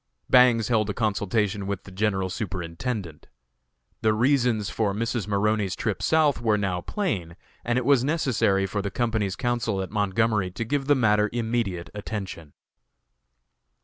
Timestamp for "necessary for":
8.03-8.81